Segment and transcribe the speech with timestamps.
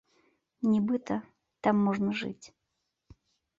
[0.71, 1.17] Нібыта,
[1.69, 2.45] там можна жыць.